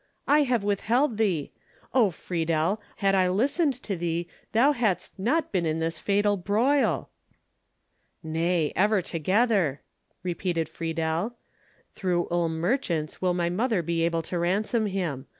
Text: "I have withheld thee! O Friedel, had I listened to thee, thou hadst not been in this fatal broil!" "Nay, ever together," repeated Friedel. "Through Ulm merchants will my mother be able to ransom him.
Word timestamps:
"I 0.27 0.39
have 0.49 0.63
withheld 0.63 1.17
thee! 1.17 1.51
O 1.93 2.09
Friedel, 2.09 2.81
had 2.95 3.13
I 3.13 3.29
listened 3.29 3.75
to 3.83 3.95
thee, 3.95 4.27
thou 4.51 4.71
hadst 4.71 5.19
not 5.19 5.51
been 5.51 5.63
in 5.67 5.77
this 5.77 5.99
fatal 5.99 6.37
broil!" 6.37 7.11
"Nay, 8.23 8.73
ever 8.75 9.03
together," 9.03 9.83
repeated 10.23 10.67
Friedel. 10.67 11.35
"Through 11.93 12.27
Ulm 12.31 12.55
merchants 12.57 13.21
will 13.21 13.35
my 13.35 13.51
mother 13.51 13.83
be 13.83 14.01
able 14.01 14.23
to 14.23 14.39
ransom 14.39 14.87
him. 14.87 15.27